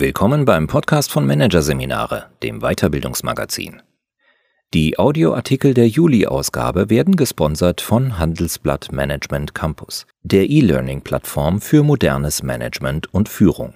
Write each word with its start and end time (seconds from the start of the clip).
Willkommen 0.00 0.46
beim 0.46 0.66
Podcast 0.66 1.12
von 1.12 1.26
Managerseminare, 1.26 2.30
dem 2.42 2.60
Weiterbildungsmagazin. 2.60 3.82
Die 4.72 4.98
Audioartikel 4.98 5.74
der 5.74 5.88
Juli-Ausgabe 5.88 6.88
werden 6.88 7.16
gesponsert 7.16 7.82
von 7.82 8.18
Handelsblatt 8.18 8.92
Management 8.92 9.54
Campus, 9.54 10.06
der 10.22 10.48
E-Learning-Plattform 10.48 11.60
für 11.60 11.82
modernes 11.82 12.42
Management 12.42 13.12
und 13.12 13.28
Führung. 13.28 13.74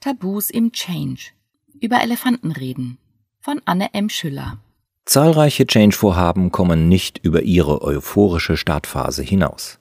Tabus 0.00 0.50
im 0.50 0.70
Change. 0.72 1.30
Über 1.80 2.02
Elefanten 2.02 2.52
reden. 2.52 2.98
Von 3.40 3.62
Anne 3.64 3.94
M. 3.94 4.10
Schüller. 4.10 4.58
Zahlreiche 5.06 5.66
Change-Vorhaben 5.66 6.52
kommen 6.52 6.90
nicht 6.90 7.24
über 7.24 7.40
ihre 7.40 7.80
euphorische 7.80 8.58
Startphase 8.58 9.22
hinaus. 9.22 9.77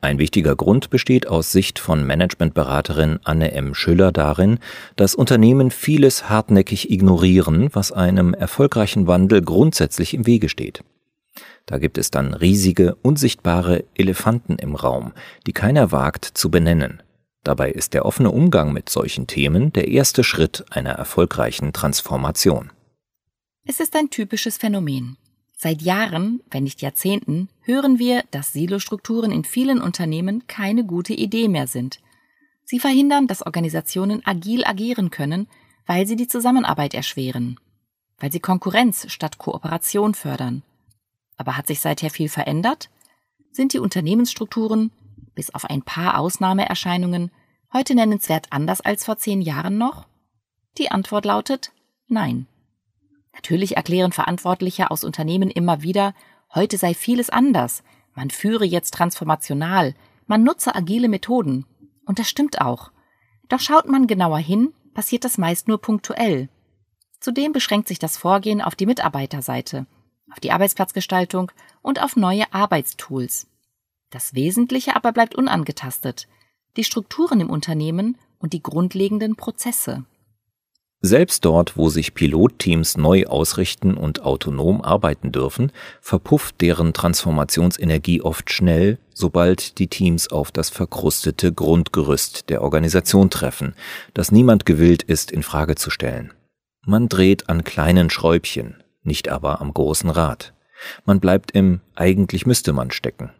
Ein 0.00 0.20
wichtiger 0.20 0.54
Grund 0.54 0.90
besteht 0.90 1.26
aus 1.26 1.50
Sicht 1.50 1.80
von 1.80 2.06
Managementberaterin 2.06 3.18
Anne 3.24 3.50
M. 3.52 3.74
Schüller 3.74 4.12
darin, 4.12 4.60
dass 4.94 5.16
Unternehmen 5.16 5.72
vieles 5.72 6.28
hartnäckig 6.28 6.90
ignorieren, 6.90 7.68
was 7.72 7.90
einem 7.90 8.32
erfolgreichen 8.32 9.08
Wandel 9.08 9.42
grundsätzlich 9.42 10.14
im 10.14 10.24
Wege 10.24 10.48
steht. 10.48 10.84
Da 11.66 11.78
gibt 11.78 11.98
es 11.98 12.12
dann 12.12 12.32
riesige, 12.32 12.94
unsichtbare 13.02 13.84
Elefanten 13.94 14.56
im 14.56 14.76
Raum, 14.76 15.12
die 15.46 15.52
keiner 15.52 15.90
wagt 15.90 16.24
zu 16.24 16.48
benennen. 16.50 17.02
Dabei 17.42 17.70
ist 17.70 17.92
der 17.92 18.06
offene 18.06 18.30
Umgang 18.30 18.72
mit 18.72 18.88
solchen 18.88 19.26
Themen 19.26 19.72
der 19.72 19.88
erste 19.88 20.22
Schritt 20.22 20.64
einer 20.70 20.92
erfolgreichen 20.92 21.72
Transformation. 21.72 22.70
Es 23.64 23.80
ist 23.80 23.96
ein 23.96 24.10
typisches 24.10 24.58
Phänomen. 24.58 25.16
Seit 25.60 25.82
Jahren, 25.82 26.40
wenn 26.52 26.62
nicht 26.62 26.82
Jahrzehnten, 26.82 27.48
hören 27.62 27.98
wir, 27.98 28.22
dass 28.30 28.52
Silostrukturen 28.52 29.32
in 29.32 29.42
vielen 29.42 29.82
Unternehmen 29.82 30.46
keine 30.46 30.84
gute 30.84 31.14
Idee 31.14 31.48
mehr 31.48 31.66
sind. 31.66 31.98
Sie 32.64 32.78
verhindern, 32.78 33.26
dass 33.26 33.44
Organisationen 33.44 34.24
agil 34.24 34.64
agieren 34.64 35.10
können, 35.10 35.48
weil 35.84 36.06
sie 36.06 36.14
die 36.14 36.28
Zusammenarbeit 36.28 36.94
erschweren, 36.94 37.58
weil 38.18 38.30
sie 38.30 38.38
Konkurrenz 38.38 39.10
statt 39.10 39.38
Kooperation 39.38 40.14
fördern. 40.14 40.62
Aber 41.36 41.56
hat 41.56 41.66
sich 41.66 41.80
seither 41.80 42.10
viel 42.10 42.28
verändert? 42.28 42.88
Sind 43.50 43.72
die 43.72 43.80
Unternehmensstrukturen, 43.80 44.92
bis 45.34 45.52
auf 45.52 45.64
ein 45.64 45.82
paar 45.82 46.20
Ausnahmeerscheinungen, 46.20 47.32
heute 47.72 47.96
nennenswert 47.96 48.46
anders 48.50 48.80
als 48.80 49.04
vor 49.04 49.16
zehn 49.16 49.40
Jahren 49.40 49.76
noch? 49.76 50.06
Die 50.78 50.92
Antwort 50.92 51.24
lautet 51.24 51.72
Nein. 52.06 52.46
Natürlich 53.38 53.76
erklären 53.76 54.10
Verantwortliche 54.10 54.90
aus 54.90 55.04
Unternehmen 55.04 55.48
immer 55.48 55.80
wieder, 55.82 56.12
heute 56.52 56.76
sei 56.76 56.92
vieles 56.92 57.30
anders, 57.30 57.84
man 58.16 58.30
führe 58.30 58.64
jetzt 58.64 58.94
transformational, 58.94 59.94
man 60.26 60.42
nutze 60.42 60.74
agile 60.74 61.08
Methoden. 61.08 61.64
Und 62.04 62.18
das 62.18 62.28
stimmt 62.28 62.60
auch. 62.60 62.90
Doch 63.48 63.60
schaut 63.60 63.88
man 63.88 64.08
genauer 64.08 64.38
hin, 64.38 64.74
passiert 64.92 65.24
das 65.24 65.38
meist 65.38 65.68
nur 65.68 65.80
punktuell. 65.80 66.48
Zudem 67.20 67.52
beschränkt 67.52 67.86
sich 67.86 68.00
das 68.00 68.16
Vorgehen 68.16 68.60
auf 68.60 68.74
die 68.74 68.86
Mitarbeiterseite, 68.86 69.86
auf 70.32 70.40
die 70.40 70.50
Arbeitsplatzgestaltung 70.50 71.52
und 71.80 72.02
auf 72.02 72.16
neue 72.16 72.52
Arbeitstools. 72.52 73.46
Das 74.10 74.34
Wesentliche 74.34 74.96
aber 74.96 75.12
bleibt 75.12 75.36
unangetastet, 75.36 76.26
die 76.76 76.82
Strukturen 76.82 77.38
im 77.40 77.50
Unternehmen 77.50 78.18
und 78.40 78.52
die 78.52 78.64
grundlegenden 78.64 79.36
Prozesse. 79.36 80.04
Selbst 81.00 81.44
dort, 81.44 81.76
wo 81.76 81.90
sich 81.90 82.14
Pilotteams 82.14 82.96
neu 82.96 83.26
ausrichten 83.26 83.94
und 83.94 84.22
autonom 84.22 84.82
arbeiten 84.82 85.30
dürfen, 85.30 85.70
verpufft 86.00 86.60
deren 86.60 86.92
Transformationsenergie 86.92 88.20
oft 88.20 88.50
schnell, 88.50 88.98
sobald 89.14 89.78
die 89.78 89.86
Teams 89.86 90.28
auf 90.28 90.50
das 90.50 90.70
verkrustete 90.70 91.52
Grundgerüst 91.52 92.50
der 92.50 92.62
Organisation 92.62 93.30
treffen, 93.30 93.74
das 94.12 94.32
niemand 94.32 94.66
gewillt 94.66 95.04
ist 95.04 95.30
in 95.30 95.44
Frage 95.44 95.76
zu 95.76 95.90
stellen. 95.90 96.32
Man 96.84 97.08
dreht 97.08 97.48
an 97.48 97.62
kleinen 97.62 98.10
Schräubchen, 98.10 98.82
nicht 99.04 99.28
aber 99.28 99.60
am 99.60 99.72
großen 99.72 100.10
Rad. 100.10 100.52
Man 101.04 101.20
bleibt 101.20 101.52
im 101.52 101.80
eigentlich 101.94 102.44
müsste 102.44 102.72
man 102.72 102.90
stecken. 102.90 103.30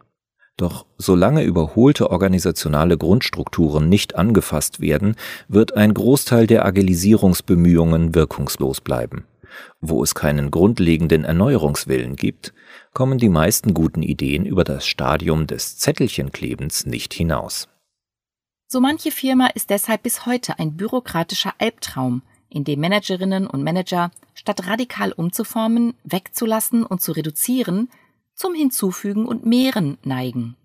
Doch 0.59 0.85
solange 0.97 1.43
überholte 1.43 2.11
organisationale 2.11 2.97
Grundstrukturen 2.97 3.87
nicht 3.87 4.15
angefasst 4.15 4.81
werden, 4.81 5.15
wird 5.47 5.77
ein 5.77 5.93
Großteil 5.93 6.47
der 6.47 6.65
Agilisierungsbemühungen 6.65 8.13
wirkungslos 8.13 8.81
bleiben. 8.81 9.23
Wo 9.79 10.03
es 10.03 10.15
keinen 10.15 10.51
grundlegenden 10.51 11.23
Erneuerungswillen 11.23 12.17
gibt, 12.17 12.53
kommen 12.93 13.19
die 13.19 13.29
meisten 13.29 13.73
guten 13.73 14.03
Ideen 14.03 14.45
über 14.45 14.65
das 14.65 14.85
Stadium 14.85 15.47
des 15.47 15.77
Zettelchenklebens 15.77 16.85
nicht 16.85 17.13
hinaus. 17.13 17.69
So 18.67 18.81
manche 18.81 19.11
Firma 19.11 19.47
ist 19.47 19.69
deshalb 19.69 20.03
bis 20.03 20.25
heute 20.25 20.59
ein 20.59 20.75
bürokratischer 20.75 21.53
Albtraum, 21.57 22.21
in 22.49 22.65
dem 22.65 22.81
Managerinnen 22.81 23.47
und 23.47 23.63
Manager 23.63 24.11
statt 24.33 24.67
radikal 24.67 25.13
umzuformen, 25.13 25.93
wegzulassen 26.03 26.85
und 26.85 27.01
zu 27.01 27.13
reduzieren, 27.13 27.87
zum 28.39 28.53
Hinzufügen 28.55 29.25
und 29.25 29.45
Mehren 29.45 29.97
neigen. 30.03 30.55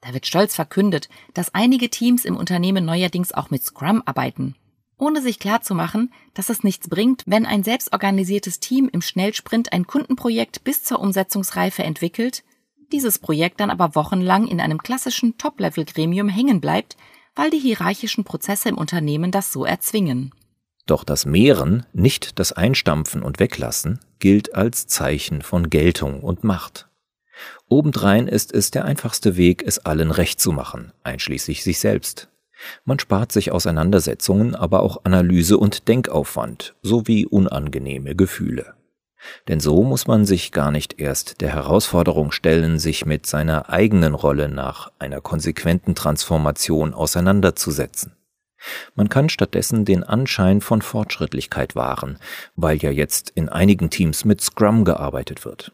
Da 0.00 0.14
wird 0.14 0.26
stolz 0.26 0.54
verkündet, 0.54 1.08
dass 1.34 1.52
einige 1.52 1.90
Teams 1.90 2.24
im 2.24 2.36
Unternehmen 2.36 2.84
neuerdings 2.84 3.32
auch 3.32 3.50
mit 3.50 3.64
Scrum 3.64 4.02
arbeiten, 4.06 4.54
ohne 4.98 5.20
sich 5.20 5.40
klarzumachen, 5.40 6.12
dass 6.34 6.48
es 6.48 6.62
nichts 6.62 6.88
bringt, 6.88 7.24
wenn 7.26 7.44
ein 7.44 7.64
selbstorganisiertes 7.64 8.60
Team 8.60 8.88
im 8.92 9.02
Schnellsprint 9.02 9.72
ein 9.72 9.86
Kundenprojekt 9.86 10.62
bis 10.62 10.84
zur 10.84 11.00
Umsetzungsreife 11.00 11.82
entwickelt, 11.82 12.44
dieses 12.92 13.18
Projekt 13.18 13.58
dann 13.58 13.70
aber 13.70 13.96
wochenlang 13.96 14.46
in 14.46 14.60
einem 14.60 14.78
klassischen 14.78 15.36
Top-Level-Gremium 15.36 16.28
hängen 16.28 16.60
bleibt, 16.60 16.96
weil 17.34 17.50
die 17.50 17.58
hierarchischen 17.58 18.22
Prozesse 18.22 18.68
im 18.68 18.78
Unternehmen 18.78 19.32
das 19.32 19.52
so 19.52 19.64
erzwingen. 19.64 20.32
Doch 20.86 21.02
das 21.02 21.26
Mehren, 21.26 21.84
nicht 21.92 22.38
das 22.38 22.52
Einstampfen 22.52 23.24
und 23.24 23.40
Weglassen, 23.40 23.98
gilt 24.20 24.54
als 24.54 24.86
Zeichen 24.86 25.42
von 25.42 25.68
Geltung 25.68 26.22
und 26.22 26.44
Macht. 26.44 26.88
Obendrein 27.68 28.28
ist 28.28 28.52
es 28.52 28.70
der 28.70 28.84
einfachste 28.84 29.36
Weg, 29.36 29.62
es 29.66 29.78
allen 29.80 30.10
recht 30.10 30.40
zu 30.40 30.52
machen, 30.52 30.92
einschließlich 31.02 31.64
sich 31.64 31.78
selbst. 31.78 32.28
Man 32.84 32.98
spart 32.98 33.32
sich 33.32 33.52
Auseinandersetzungen, 33.52 34.54
aber 34.54 34.82
auch 34.82 35.04
Analyse 35.04 35.58
und 35.58 35.88
Denkaufwand 35.88 36.74
sowie 36.82 37.26
unangenehme 37.26 38.14
Gefühle. 38.14 38.74
Denn 39.48 39.58
so 39.58 39.82
muss 39.82 40.06
man 40.06 40.26
sich 40.26 40.52
gar 40.52 40.70
nicht 40.70 41.00
erst 41.00 41.40
der 41.40 41.50
Herausforderung 41.50 42.30
stellen, 42.30 42.78
sich 42.78 43.06
mit 43.06 43.26
seiner 43.26 43.70
eigenen 43.70 44.14
Rolle 44.14 44.48
nach 44.48 44.92
einer 44.98 45.20
konsequenten 45.20 45.94
Transformation 45.94 46.92
auseinanderzusetzen. 46.92 48.16
Man 48.94 49.08
kann 49.08 49.28
stattdessen 49.28 49.84
den 49.84 50.04
Anschein 50.04 50.60
von 50.60 50.82
Fortschrittlichkeit 50.82 51.74
wahren, 51.74 52.18
weil 52.54 52.78
ja 52.78 52.90
jetzt 52.90 53.30
in 53.30 53.48
einigen 53.48 53.90
Teams 53.90 54.24
mit 54.24 54.40
Scrum 54.40 54.84
gearbeitet 54.84 55.44
wird 55.44 55.72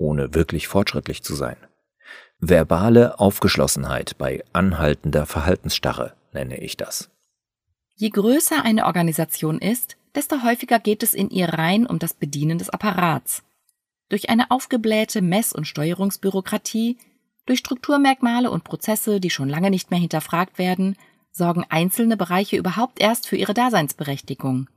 ohne 0.00 0.34
wirklich 0.34 0.66
fortschrittlich 0.66 1.22
zu 1.22 1.34
sein. 1.34 1.56
Verbale 2.38 3.20
Aufgeschlossenheit 3.20 4.16
bei 4.16 4.42
anhaltender 4.52 5.26
Verhaltensstarre 5.26 6.14
nenne 6.32 6.58
ich 6.58 6.76
das. 6.76 7.10
Je 7.94 8.08
größer 8.08 8.64
eine 8.64 8.86
Organisation 8.86 9.58
ist, 9.58 9.96
desto 10.14 10.42
häufiger 10.42 10.78
geht 10.78 11.02
es 11.02 11.12
in 11.12 11.28
ihr 11.28 11.50
rein 11.50 11.86
um 11.86 11.98
das 11.98 12.14
Bedienen 12.14 12.58
des 12.58 12.70
Apparats. 12.70 13.42
Durch 14.08 14.30
eine 14.30 14.50
aufgeblähte 14.50 15.20
Mess- 15.20 15.52
und 15.52 15.66
Steuerungsbürokratie, 15.66 16.96
durch 17.46 17.58
Strukturmerkmale 17.58 18.50
und 18.50 18.64
Prozesse, 18.64 19.20
die 19.20 19.30
schon 19.30 19.48
lange 19.48 19.70
nicht 19.70 19.90
mehr 19.90 20.00
hinterfragt 20.00 20.58
werden, 20.58 20.96
sorgen 21.30 21.64
einzelne 21.68 22.16
Bereiche 22.16 22.56
überhaupt 22.56 23.00
erst 23.00 23.28
für 23.28 23.36
ihre 23.36 23.54
Daseinsberechtigung. 23.54 24.68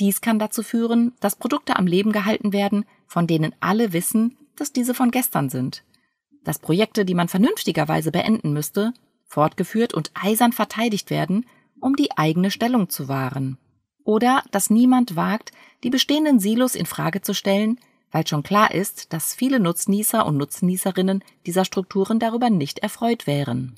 Dies 0.00 0.20
kann 0.20 0.38
dazu 0.38 0.62
führen, 0.62 1.12
dass 1.20 1.36
Produkte 1.36 1.76
am 1.76 1.86
Leben 1.86 2.12
gehalten 2.12 2.52
werden, 2.52 2.86
von 3.06 3.26
denen 3.26 3.54
alle 3.60 3.92
wissen, 3.92 4.36
dass 4.56 4.72
diese 4.72 4.94
von 4.94 5.10
gestern 5.10 5.48
sind. 5.48 5.84
Dass 6.44 6.58
Projekte, 6.58 7.04
die 7.04 7.14
man 7.14 7.28
vernünftigerweise 7.28 8.10
beenden 8.10 8.52
müsste, 8.52 8.92
fortgeführt 9.24 9.94
und 9.94 10.10
eisern 10.14 10.52
verteidigt 10.52 11.10
werden, 11.10 11.46
um 11.80 11.96
die 11.96 12.16
eigene 12.16 12.50
Stellung 12.50 12.88
zu 12.88 13.08
wahren. 13.08 13.58
Oder 14.04 14.42
dass 14.50 14.70
niemand 14.70 15.16
wagt, 15.16 15.52
die 15.84 15.90
bestehenden 15.90 16.40
Silos 16.40 16.74
in 16.74 16.86
Frage 16.86 17.22
zu 17.22 17.34
stellen, 17.34 17.78
weil 18.10 18.26
schon 18.26 18.42
klar 18.42 18.72
ist, 18.74 19.12
dass 19.12 19.34
viele 19.34 19.58
Nutznießer 19.58 20.26
und 20.26 20.36
Nutznießerinnen 20.36 21.24
dieser 21.46 21.64
Strukturen 21.64 22.18
darüber 22.18 22.50
nicht 22.50 22.80
erfreut 22.80 23.26
wären. 23.26 23.74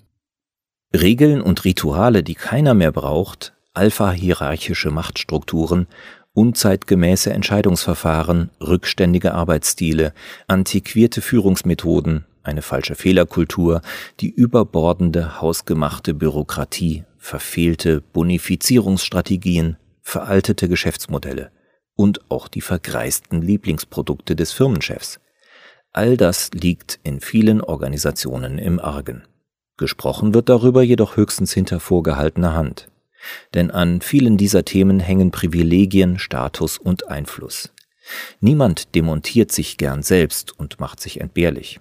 Regeln 0.93 1.41
und 1.41 1.65
Rituale, 1.65 2.23
die 2.23 2.35
keiner 2.35 2.75
mehr 2.75 2.93
braucht, 2.93 3.55
alpha-hierarchische 3.75 4.91
Machtstrukturen 4.91 5.87
unzeitgemäße 6.35 7.33
Entscheidungsverfahren, 7.33 8.51
rückständige 8.61 9.35
Arbeitsstile, 9.35 10.13
antiquierte 10.47 11.23
Führungsmethoden, 11.23 12.27
eine 12.43 12.63
falsche 12.63 12.95
Fehlerkultur, 12.95 13.81
die 14.21 14.31
überbordende 14.31 15.41
hausgemachte 15.41 16.13
Bürokratie, 16.13 17.05
verfehlte 17.17 18.01
Bonifizierungsstrategien, 18.01 19.77
veraltete 20.03 20.69
Geschäftsmodelle 20.69 21.51
und 21.97 22.31
auch 22.31 22.49
die 22.49 22.61
vergreisten 22.61 23.41
Lieblingsprodukte 23.41 24.37
des 24.37 24.53
Firmenchefs. 24.53 25.21
All 25.93 26.17
das 26.17 26.51
liegt 26.53 26.99
in 27.05 27.21
vielen 27.21 27.61
Organisationen 27.61 28.59
im 28.59 28.81
Argen. 28.81 29.23
Gesprochen 29.77 30.35
wird 30.35 30.49
darüber 30.49 30.83
jedoch 30.83 31.17
höchstens 31.17 31.53
hinter 31.53 31.81
vorgehaltener 31.81 32.55
Hand. 32.55 32.89
Denn 33.55 33.71
an 33.71 34.01
vielen 34.01 34.37
dieser 34.37 34.65
Themen 34.65 35.01
hängen 35.01 35.31
Privilegien, 35.31 36.19
Status 36.19 36.79
und 36.79 37.09
Einfluss. 37.09 37.73
Niemand 38.41 38.95
demontiert 38.95 39.53
sich 39.53 39.77
gern 39.77 40.03
selbst 40.03 40.59
und 40.59 40.81
macht 40.81 41.01
sich 41.01 41.21
entbehrlich. 41.21 41.81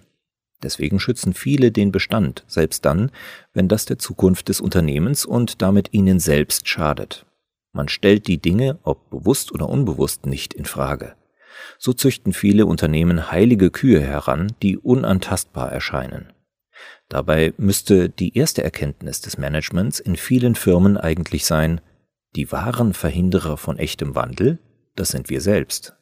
Deswegen 0.61 0.99
schützen 0.99 1.33
viele 1.33 1.71
den 1.71 1.91
Bestand, 1.91 2.43
selbst 2.47 2.85
dann, 2.85 3.11
wenn 3.53 3.67
das 3.67 3.85
der 3.85 3.99
Zukunft 3.99 4.47
des 4.47 4.61
Unternehmens 4.61 5.25
und 5.25 5.61
damit 5.61 5.93
ihnen 5.93 6.19
selbst 6.19 6.67
schadet. 6.69 7.25
Man 7.73 7.89
stellt 7.89 8.27
die 8.27 8.37
Dinge, 8.37 8.79
ob 8.83 9.09
bewusst 9.09 9.51
oder 9.51 9.67
unbewusst, 9.67 10.25
nicht 10.25 10.53
in 10.53 10.65
Frage. 10.65 11.15
So 11.77 11.91
züchten 11.93 12.33
viele 12.33 12.65
Unternehmen 12.65 13.31
heilige 13.31 13.71
Kühe 13.71 13.99
heran, 13.99 14.53
die 14.61 14.77
unantastbar 14.77 15.71
erscheinen. 15.71 16.32
Dabei 17.09 17.53
müsste 17.57 18.09
die 18.09 18.37
erste 18.37 18.63
Erkenntnis 18.63 19.21
des 19.21 19.37
Managements 19.37 19.99
in 19.99 20.15
vielen 20.15 20.55
Firmen 20.55 20.97
eigentlich 20.97 21.45
sein, 21.45 21.81
die 22.35 22.51
wahren 22.51 22.93
Verhinderer 22.93 23.57
von 23.57 23.77
echtem 23.77 24.15
Wandel, 24.15 24.59
das 24.95 25.09
sind 25.09 25.29
wir 25.29 25.41
selbst. 25.41 25.95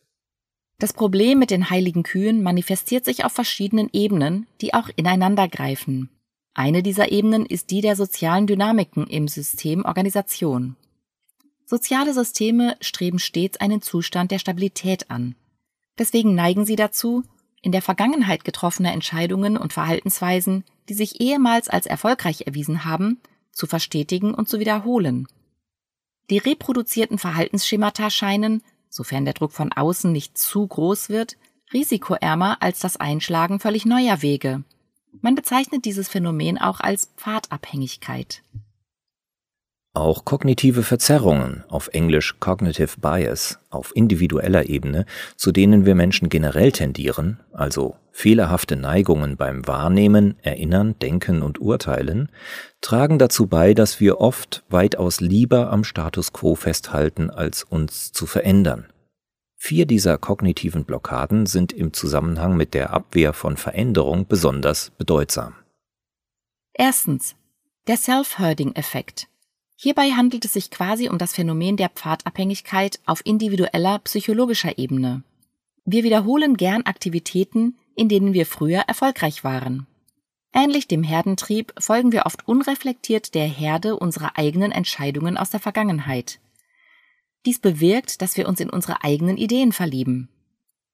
Das 0.80 0.94
Problem 0.94 1.38
mit 1.38 1.52
den 1.52 1.70
heiligen 1.70 2.04
Kühen 2.04 2.42
manifestiert 2.42 3.06
sich 3.06 3.24
auf 3.24 3.34
verschiedenen 3.34 3.90
Ebenen, 3.94 4.48
die 4.62 4.74
auch 4.74 4.90
ineinandergreifen. 4.96 6.10
Eine 6.54 6.84
dieser 6.84 7.12
Ebenen 7.12 7.46
ist 7.46 7.72
die 7.72 7.82
der 7.82 7.96
sozialen 7.96 8.48
Dynamiken 8.48 9.08
im 9.08 9.28
System 9.28 9.86
Organisation. 9.86 10.76
Soziale 11.66 12.14
Systeme 12.14 12.76
streben 12.82 13.20
stets 13.20 13.60
einen 13.62 13.82
Zustand 13.82 14.32
der 14.32 14.40
Stabilität 14.40 15.10
an. 15.10 15.36
Deswegen 15.98 16.36
neigen 16.36 16.66
sie 16.66 16.76
dazu, 16.76 17.24
in 17.62 17.72
der 17.72 17.82
Vergangenheit 17.82 18.44
getroffene 18.44 18.92
Entscheidungen 18.92 19.58
und 19.58 19.74
Verhaltensweisen, 19.74 20.64
die 20.90 20.94
sich 20.94 21.22
ehemals 21.22 21.70
als 21.70 21.86
erfolgreich 21.86 22.48
erwiesen 22.48 22.86
haben, 22.86 23.22
zu 23.52 23.68
verstetigen 23.68 24.34
und 24.34 24.50
zu 24.50 24.60
wiederholen. 24.60 25.28
Die 26.30 26.38
reproduzierten 26.38 27.18
Verhaltensschemata 27.18 28.10
scheinen, 28.10 28.64
sofern 28.90 29.26
der 29.26 29.34
Druck 29.34 29.52
von 29.52 29.72
außen 29.72 30.12
nicht 30.12 30.38
zu 30.38 30.66
groß 30.66 31.10
wird, 31.10 31.38
risikoärmer 31.74 32.62
als 32.62 32.80
das 32.80 32.98
Einschlagen 32.98 33.60
völlig 33.60 33.86
neuer 33.86 34.22
Wege. 34.22 34.64
Man 35.22 35.36
bezeichnet 35.36 35.86
dieses 35.86 36.10
Phänomen 36.10 36.58
auch 36.58 36.80
als 36.80 37.10
Pfadabhängigkeit. 37.18 38.44
Auch 39.94 40.24
kognitive 40.24 40.84
Verzerrungen, 40.84 41.66
auf 41.68 41.90
Englisch 41.90 42.40
Cognitive 42.40 43.02
Bias, 43.02 43.60
auf 43.70 43.94
individueller 43.94 44.70
Ebene, 44.70 45.06
zu 45.36 45.52
denen 45.52 45.86
wir 45.86 45.96
Menschen 45.96 46.30
generell 46.30 46.72
tendieren, 46.72 47.42
also 47.52 47.98
fehlerhafte 48.14 48.78
Neigungen 48.78 49.36
beim 49.36 49.68
Wahrnehmen, 49.68 50.38
Erinnern, 50.44 50.98
Denken 51.00 51.42
und 51.42 51.60
Urteilen, 51.60 52.30
tragen 52.80 53.20
dazu 53.20 53.48
bei, 53.48 53.74
dass 53.74 54.00
wir 54.00 54.22
oft 54.22 54.64
weitaus 54.70 55.20
lieber 55.20 55.70
am 55.72 55.84
Status 55.84 56.32
quo 56.32 56.56
festhalten, 56.56 57.30
als 57.30 57.64
uns 57.64 58.14
zu 58.14 58.26
verändern. 58.26 58.88
Vier 59.58 59.86
dieser 59.86 60.18
kognitiven 60.18 60.86
Blockaden 60.86 61.46
sind 61.46 61.74
im 61.74 61.92
Zusammenhang 61.92 62.56
mit 62.56 62.74
der 62.74 62.92
Abwehr 62.94 63.34
von 63.34 63.58
Veränderung 63.58 64.26
besonders 64.26 64.92
bedeutsam. 64.92 65.54
Erstens. 66.74 67.36
Der 67.88 67.98
Self-Herding-Effekt. 67.98 69.28
Hierbei 69.84 70.12
handelt 70.12 70.46
es 70.46 70.54
sich 70.54 70.70
quasi 70.70 71.10
um 71.10 71.18
das 71.18 71.34
Phänomen 71.34 71.76
der 71.76 71.90
Pfadabhängigkeit 71.90 73.00
auf 73.08 73.26
individueller 73.26 73.98
psychologischer 73.98 74.78
Ebene. 74.78 75.24
Wir 75.86 76.04
wiederholen 76.04 76.56
gern 76.56 76.84
Aktivitäten, 76.84 77.80
in 77.96 78.08
denen 78.08 78.34
wir 78.34 78.46
früher 78.46 78.82
erfolgreich 78.82 79.44
waren. 79.44 79.88
Ähnlich 80.54 80.88
dem 80.88 81.02
Herdentrieb 81.02 81.74
folgen 81.80 82.12
wir 82.12 82.28
oft 82.28 82.48
unreflektiert 82.48 83.34
der 83.34 83.48
Herde 83.48 83.96
unserer 83.96 84.38
eigenen 84.38 84.72
Entscheidungen 84.72 85.36
aus 85.36 85.50
der 85.50 85.60
Vergangenheit. 85.60 86.40
Dies 87.48 87.58
bewirkt, 87.58 88.22
dass 88.22 88.38
wir 88.38 88.48
uns 88.48 88.60
in 88.60 88.70
unsere 88.70 89.04
eigenen 89.04 89.38
Ideen 89.38 89.72
verlieben. 89.72 90.30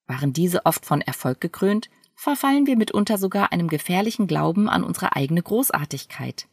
Waren 0.05 0.31
diese 0.31 0.65
oft 0.65 0.85
von 0.85 1.01
Erfolg 1.01 1.41
gekrönt, 1.41 1.89
verfallen 2.15 2.65
wir 2.67 2.77
mitunter 2.77 3.17
sogar 3.17 3.51
einem 3.51 3.67
gefährlichen 3.67 4.27
Glauben 4.27 4.69
an 4.69 4.85
unsere 4.85 5.13
eigene 5.13 5.43
Großartigkeit. 5.43 6.47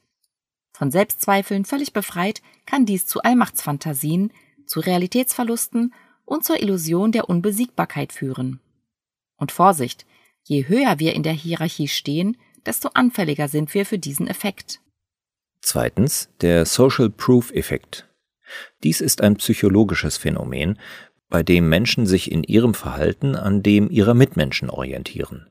Von 0.74 0.90
Selbstzweifeln 0.90 1.64
völlig 1.64 1.92
befreit 1.92 2.42
kann 2.66 2.84
dies 2.84 3.06
zu 3.06 3.22
Allmachtsfantasien, 3.22 4.32
zu 4.66 4.80
Realitätsverlusten 4.80 5.94
und 6.24 6.44
zur 6.44 6.60
Illusion 6.60 7.12
der 7.12 7.28
Unbesiegbarkeit 7.30 8.12
führen. 8.12 8.60
Und 9.36 9.52
Vorsicht, 9.52 10.04
je 10.42 10.66
höher 10.66 10.98
wir 10.98 11.14
in 11.14 11.22
der 11.22 11.32
Hierarchie 11.32 11.86
stehen, 11.86 12.36
desto 12.66 12.88
anfälliger 12.88 13.46
sind 13.46 13.72
wir 13.72 13.86
für 13.86 13.98
diesen 13.98 14.26
Effekt. 14.26 14.80
Zweitens 15.60 16.28
der 16.40 16.66
Social 16.66 17.08
Proof 17.08 17.52
Effekt. 17.52 18.08
Dies 18.82 19.00
ist 19.00 19.20
ein 19.22 19.36
psychologisches 19.36 20.16
Phänomen, 20.16 20.78
bei 21.28 21.44
dem 21.44 21.68
Menschen 21.68 22.06
sich 22.06 22.32
in 22.32 22.42
ihrem 22.42 22.74
Verhalten 22.74 23.36
an 23.36 23.62
dem 23.62 23.90
ihrer 23.90 24.14
Mitmenschen 24.14 24.70
orientieren. 24.70 25.46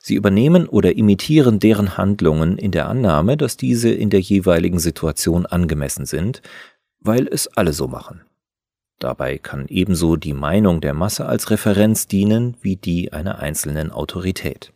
Sie 0.00 0.14
übernehmen 0.14 0.66
oder 0.66 0.96
imitieren 0.96 1.60
deren 1.60 1.96
Handlungen 1.96 2.58
in 2.58 2.70
der 2.70 2.88
Annahme, 2.88 3.36
dass 3.36 3.56
diese 3.56 3.90
in 3.90 4.10
der 4.10 4.20
jeweiligen 4.20 4.78
Situation 4.78 5.46
angemessen 5.46 6.06
sind, 6.06 6.42
weil 7.00 7.26
es 7.26 7.48
alle 7.48 7.72
so 7.72 7.88
machen. 7.88 8.22
Dabei 8.98 9.38
kann 9.38 9.66
ebenso 9.68 10.16
die 10.16 10.34
Meinung 10.34 10.82
der 10.82 10.92
Masse 10.92 11.24
als 11.24 11.50
Referenz 11.50 12.06
dienen 12.06 12.56
wie 12.60 12.76
die 12.76 13.12
einer 13.12 13.38
einzelnen 13.38 13.90
Autorität. 13.90 14.72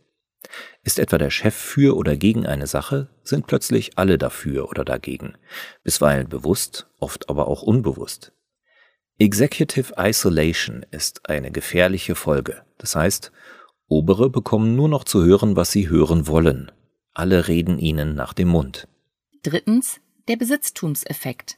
Ist 0.83 0.99
etwa 0.99 1.17
der 1.17 1.29
Chef 1.29 1.55
für 1.55 1.95
oder 1.95 2.15
gegen 2.17 2.45
eine 2.45 2.67
Sache, 2.67 3.09
sind 3.23 3.47
plötzlich 3.47 3.97
alle 3.97 4.17
dafür 4.17 4.69
oder 4.69 4.83
dagegen, 4.83 5.35
bisweilen 5.83 6.27
bewusst, 6.27 6.87
oft 6.99 7.29
aber 7.29 7.47
auch 7.47 7.61
unbewusst. 7.61 8.31
Executive 9.17 9.93
Isolation 9.97 10.85
ist 10.91 11.29
eine 11.29 11.51
gefährliche 11.51 12.15
Folge, 12.15 12.63
das 12.77 12.95
heißt, 12.95 13.31
Obere 13.87 14.29
bekommen 14.29 14.75
nur 14.75 14.89
noch 14.89 15.03
zu 15.03 15.23
hören, 15.23 15.55
was 15.55 15.71
sie 15.71 15.89
hören 15.89 16.27
wollen. 16.27 16.71
Alle 17.13 17.47
reden 17.47 17.77
ihnen 17.77 18.15
nach 18.15 18.33
dem 18.33 18.47
Mund. 18.47 18.87
Drittens, 19.43 20.01
der 20.27 20.37
Besitztumseffekt. 20.37 21.57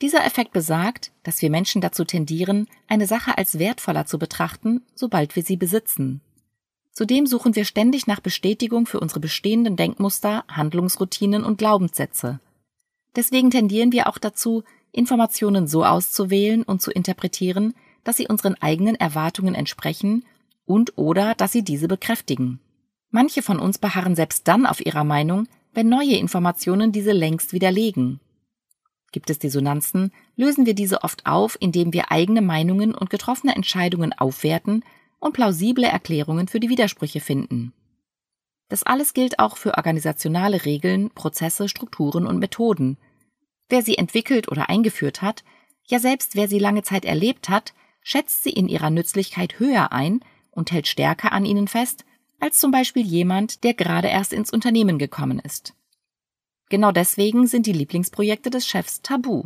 Dieser 0.00 0.24
Effekt 0.24 0.52
besagt, 0.52 1.12
dass 1.22 1.42
wir 1.42 1.50
Menschen 1.50 1.82
dazu 1.82 2.04
tendieren, 2.04 2.66
eine 2.88 3.06
Sache 3.06 3.36
als 3.36 3.58
wertvoller 3.58 4.06
zu 4.06 4.18
betrachten, 4.18 4.82
sobald 4.94 5.36
wir 5.36 5.42
sie 5.42 5.58
besitzen. 5.58 6.22
Zudem 6.92 7.26
suchen 7.26 7.54
wir 7.54 7.66
ständig 7.66 8.06
nach 8.06 8.20
Bestätigung 8.20 8.86
für 8.86 8.98
unsere 8.98 9.20
bestehenden 9.20 9.76
Denkmuster, 9.76 10.44
Handlungsroutinen 10.48 11.44
und 11.44 11.58
Glaubenssätze. 11.58 12.40
Deswegen 13.14 13.50
tendieren 13.50 13.92
wir 13.92 14.08
auch 14.08 14.18
dazu, 14.18 14.64
Informationen 14.92 15.66
so 15.66 15.84
auszuwählen 15.84 16.62
und 16.62 16.80
zu 16.80 16.90
interpretieren, 16.90 17.74
dass 18.02 18.16
sie 18.16 18.28
unseren 18.28 18.54
eigenen 18.54 18.96
Erwartungen 18.96 19.54
entsprechen 19.54 20.24
und 20.70 20.96
oder 20.96 21.34
dass 21.34 21.50
sie 21.50 21.64
diese 21.64 21.88
bekräftigen. 21.88 22.60
Manche 23.10 23.42
von 23.42 23.58
uns 23.58 23.78
beharren 23.78 24.14
selbst 24.14 24.46
dann 24.46 24.66
auf 24.66 24.84
ihrer 24.84 25.02
Meinung, 25.02 25.48
wenn 25.74 25.88
neue 25.88 26.16
Informationen 26.16 26.92
diese 26.92 27.10
längst 27.10 27.52
widerlegen. 27.52 28.20
Gibt 29.10 29.30
es 29.30 29.40
Dissonanzen, 29.40 30.12
lösen 30.36 30.66
wir 30.66 30.74
diese 30.74 31.02
oft 31.02 31.26
auf, 31.26 31.56
indem 31.58 31.92
wir 31.92 32.12
eigene 32.12 32.40
Meinungen 32.40 32.94
und 32.94 33.10
getroffene 33.10 33.56
Entscheidungen 33.56 34.12
aufwerten 34.12 34.84
und 35.18 35.32
plausible 35.32 35.86
Erklärungen 35.86 36.46
für 36.46 36.60
die 36.60 36.68
Widersprüche 36.68 37.18
finden. 37.18 37.72
Das 38.68 38.84
alles 38.84 39.12
gilt 39.12 39.40
auch 39.40 39.56
für 39.56 39.76
organisationale 39.76 40.64
Regeln, 40.64 41.10
Prozesse, 41.10 41.68
Strukturen 41.68 42.28
und 42.28 42.38
Methoden. 42.38 42.96
Wer 43.68 43.82
sie 43.82 43.98
entwickelt 43.98 44.48
oder 44.48 44.68
eingeführt 44.68 45.20
hat, 45.20 45.42
ja 45.88 45.98
selbst 45.98 46.36
wer 46.36 46.46
sie 46.46 46.60
lange 46.60 46.84
Zeit 46.84 47.04
erlebt 47.04 47.48
hat, 47.48 47.74
schätzt 48.02 48.44
sie 48.44 48.50
in 48.50 48.68
ihrer 48.68 48.90
Nützlichkeit 48.90 49.58
höher 49.58 49.90
ein, 49.90 50.20
und 50.50 50.72
hält 50.72 50.86
stärker 50.86 51.32
an 51.32 51.44
ihnen 51.44 51.68
fest 51.68 52.04
als 52.40 52.58
zum 52.58 52.70
Beispiel 52.70 53.06
jemand, 53.06 53.64
der 53.64 53.74
gerade 53.74 54.08
erst 54.08 54.32
ins 54.32 54.50
Unternehmen 54.50 54.98
gekommen 54.98 55.38
ist. 55.38 55.74
Genau 56.70 56.92
deswegen 56.92 57.46
sind 57.46 57.66
die 57.66 57.72
Lieblingsprojekte 57.72 58.48
des 58.48 58.66
Chefs 58.66 59.02
tabu. 59.02 59.44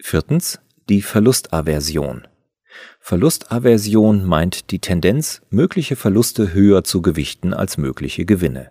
Viertens 0.00 0.60
die 0.88 1.00
Verlustaversion. 1.00 2.26
Verlustaversion 3.00 4.24
meint 4.24 4.70
die 4.70 4.80
Tendenz, 4.80 5.42
mögliche 5.50 5.96
Verluste 5.96 6.52
höher 6.52 6.84
zu 6.84 7.02
gewichten 7.02 7.54
als 7.54 7.78
mögliche 7.78 8.24
Gewinne. 8.24 8.70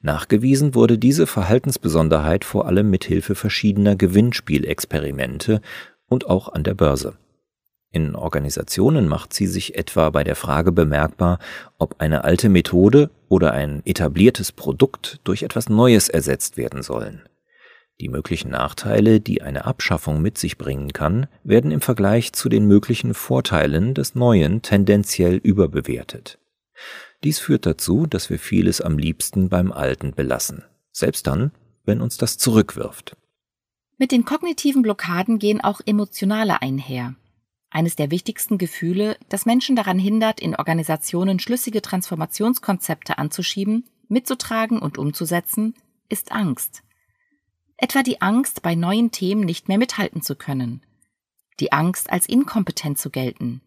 Nachgewiesen 0.00 0.74
wurde 0.74 0.98
diese 0.98 1.26
Verhaltensbesonderheit 1.26 2.44
vor 2.44 2.66
allem 2.66 2.90
mit 2.90 3.04
Hilfe 3.04 3.34
verschiedener 3.34 3.96
Gewinnspielexperimente 3.96 5.60
und 6.06 6.26
auch 6.28 6.48
an 6.48 6.62
der 6.62 6.74
Börse. 6.74 7.18
In 7.92 8.16
Organisationen 8.16 9.06
macht 9.06 9.34
sie 9.34 9.46
sich 9.46 9.76
etwa 9.76 10.08
bei 10.08 10.24
der 10.24 10.34
Frage 10.34 10.72
bemerkbar, 10.72 11.38
ob 11.78 12.00
eine 12.00 12.24
alte 12.24 12.48
Methode 12.48 13.10
oder 13.28 13.52
ein 13.52 13.82
etabliertes 13.84 14.50
Produkt 14.50 15.20
durch 15.24 15.42
etwas 15.42 15.68
Neues 15.68 16.08
ersetzt 16.08 16.56
werden 16.56 16.82
sollen. 16.82 17.28
Die 18.00 18.08
möglichen 18.08 18.50
Nachteile, 18.50 19.20
die 19.20 19.42
eine 19.42 19.66
Abschaffung 19.66 20.22
mit 20.22 20.38
sich 20.38 20.56
bringen 20.56 20.94
kann, 20.94 21.26
werden 21.44 21.70
im 21.70 21.82
Vergleich 21.82 22.32
zu 22.32 22.48
den 22.48 22.66
möglichen 22.66 23.12
Vorteilen 23.12 23.92
des 23.92 24.14
Neuen 24.14 24.62
tendenziell 24.62 25.36
überbewertet. 25.36 26.38
Dies 27.22 27.38
führt 27.38 27.66
dazu, 27.66 28.06
dass 28.06 28.30
wir 28.30 28.38
vieles 28.38 28.80
am 28.80 28.98
liebsten 28.98 29.50
beim 29.50 29.70
Alten 29.70 30.12
belassen, 30.14 30.64
selbst 30.90 31.26
dann, 31.26 31.52
wenn 31.84 32.00
uns 32.00 32.16
das 32.16 32.38
zurückwirft. 32.38 33.16
Mit 33.98 34.10
den 34.10 34.24
kognitiven 34.24 34.82
Blockaden 34.82 35.38
gehen 35.38 35.60
auch 35.60 35.80
emotionale 35.84 36.62
einher. 36.62 37.14
Eines 37.74 37.96
der 37.96 38.10
wichtigsten 38.10 38.58
Gefühle, 38.58 39.16
das 39.30 39.46
Menschen 39.46 39.76
daran 39.76 39.98
hindert, 39.98 40.40
in 40.40 40.54
Organisationen 40.54 41.38
schlüssige 41.38 41.80
Transformationskonzepte 41.80 43.16
anzuschieben, 43.16 43.88
mitzutragen 44.08 44.78
und 44.78 44.98
umzusetzen, 44.98 45.74
ist 46.10 46.32
Angst. 46.32 46.82
Etwa 47.78 48.02
die 48.02 48.20
Angst, 48.20 48.60
bei 48.60 48.74
neuen 48.74 49.10
Themen 49.10 49.40
nicht 49.40 49.68
mehr 49.68 49.78
mithalten 49.78 50.20
zu 50.20 50.36
können. 50.36 50.82
Die 51.60 51.72
Angst, 51.72 52.10
als 52.10 52.28
inkompetent 52.28 52.98
zu 52.98 53.08
gelten. 53.08 53.62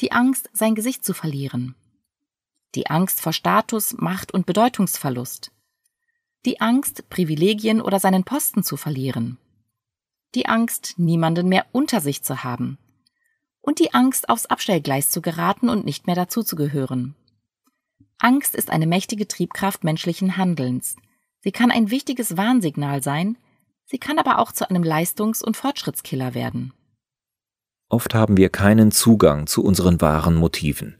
Die 0.00 0.12
Angst, 0.12 0.50
sein 0.52 0.74
Gesicht 0.74 1.02
zu 1.02 1.14
verlieren. 1.14 1.74
Die 2.74 2.88
Angst 2.88 3.22
vor 3.22 3.32
Status, 3.32 3.94
Macht 3.96 4.34
und 4.34 4.44
Bedeutungsverlust. 4.44 5.52
Die 6.44 6.60
Angst, 6.60 7.08
Privilegien 7.08 7.80
oder 7.80 7.98
seinen 7.98 8.24
Posten 8.24 8.62
zu 8.62 8.76
verlieren. 8.76 9.38
Die 10.34 10.44
Angst, 10.44 10.94
niemanden 10.98 11.48
mehr 11.48 11.64
unter 11.72 12.02
sich 12.02 12.22
zu 12.22 12.44
haben. 12.44 12.76
Und 13.62 13.78
die 13.78 13.94
Angst, 13.94 14.28
aufs 14.28 14.46
Abstellgleis 14.46 15.10
zu 15.10 15.22
geraten 15.22 15.70
und 15.70 15.86
nicht 15.86 16.06
mehr 16.06 16.16
dazuzugehören. 16.16 17.14
Angst 18.18 18.54
ist 18.54 18.70
eine 18.70 18.86
mächtige 18.86 19.26
Triebkraft 19.26 19.82
menschlichen 19.82 20.36
Handelns. 20.36 20.96
Sie 21.40 21.52
kann 21.52 21.70
ein 21.70 21.90
wichtiges 21.90 22.36
Warnsignal 22.36 23.02
sein, 23.02 23.38
sie 23.86 23.98
kann 23.98 24.18
aber 24.18 24.38
auch 24.38 24.52
zu 24.52 24.68
einem 24.68 24.84
Leistungs- 24.84 25.42
und 25.42 25.56
Fortschrittskiller 25.56 26.34
werden. 26.34 26.72
Oft 27.88 28.14
haben 28.14 28.36
wir 28.36 28.48
keinen 28.48 28.90
Zugang 28.90 29.46
zu 29.46 29.64
unseren 29.64 30.00
wahren 30.00 30.36
Motiven. 30.36 30.96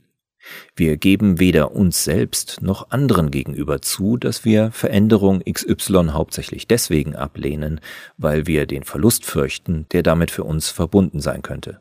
Wir 0.75 0.97
geben 0.97 1.39
weder 1.39 1.73
uns 1.73 2.05
selbst 2.05 2.61
noch 2.61 2.91
anderen 2.91 3.31
gegenüber 3.31 3.81
zu, 3.81 4.17
dass 4.17 4.45
wir 4.45 4.73
Veränderung 4.73 5.41
XY 5.41 6.09
hauptsächlich 6.11 6.67
deswegen 6.67 7.15
ablehnen, 7.15 7.81
weil 8.17 8.47
wir 8.47 8.67
den 8.67 8.83
Verlust 8.83 9.25
fürchten, 9.25 9.87
der 9.93 10.03
damit 10.03 10.31
für 10.31 10.45
uns 10.45 10.71
verbunden 10.71 11.21
sein 11.21 11.43
könnte. 11.43 11.81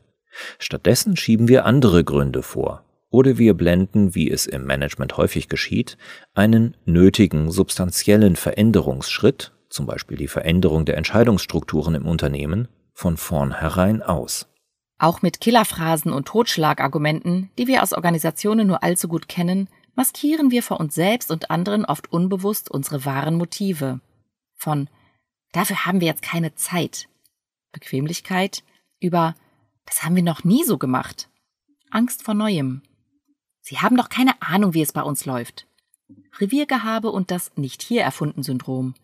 Stattdessen 0.58 1.16
schieben 1.16 1.48
wir 1.48 1.66
andere 1.66 2.04
Gründe 2.04 2.42
vor, 2.42 2.84
oder 3.10 3.38
wir 3.38 3.54
blenden, 3.54 4.14
wie 4.14 4.30
es 4.30 4.46
im 4.46 4.64
Management 4.64 5.16
häufig 5.16 5.48
geschieht, 5.48 5.98
einen 6.34 6.76
nötigen 6.84 7.50
substanziellen 7.50 8.36
Veränderungsschritt, 8.36 9.52
zum 9.68 9.86
Beispiel 9.86 10.16
die 10.16 10.28
Veränderung 10.28 10.84
der 10.84 10.96
Entscheidungsstrukturen 10.96 11.94
im 11.94 12.06
Unternehmen, 12.06 12.68
von 12.94 13.16
vornherein 13.16 14.02
aus. 14.02 14.48
Auch 14.98 15.22
mit 15.22 15.40
Killerphrasen 15.40 16.12
und 16.12 16.28
Totschlagargumenten, 16.28 17.50
die 17.58 17.66
wir 17.66 17.82
aus 17.82 17.92
Organisationen 17.92 18.66
nur 18.66 18.82
allzu 18.82 19.08
gut 19.08 19.28
kennen, 19.28 19.68
maskieren 19.94 20.50
wir 20.50 20.62
vor 20.62 20.80
uns 20.80 20.94
selbst 20.94 21.30
und 21.30 21.50
anderen 21.50 21.84
oft 21.84 22.12
unbewusst 22.12 22.70
unsere 22.70 23.04
wahren 23.04 23.34
Motive. 23.34 24.00
Von 24.56 24.88
dafür 25.52 25.86
haben 25.86 26.00
wir 26.00 26.08
jetzt 26.08 26.22
keine 26.22 26.54
Zeit. 26.54 27.08
Bequemlichkeit 27.72 28.62
über 29.00 29.34
das 29.86 30.02
haben 30.02 30.16
wir 30.16 30.22
noch 30.22 30.44
nie 30.44 30.64
so 30.64 30.78
gemacht. 30.78 31.28
Angst 31.90 32.22
vor 32.22 32.34
Neuem. 32.34 32.82
Sie 33.60 33.78
haben 33.78 33.96
doch 33.96 34.08
keine 34.08 34.40
Ahnung, 34.42 34.74
wie 34.74 34.82
es 34.82 34.92
bei 34.92 35.02
uns 35.02 35.24
läuft. 35.24 35.66
Reviergehabe 36.38 37.10
und 37.10 37.30
das 37.30 37.52
nicht 37.56 37.82
hier 37.82 38.02
erfunden 38.02 38.42
Syndrom. 38.42 38.94